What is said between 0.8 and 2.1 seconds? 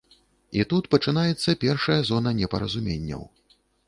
пачынаецца першая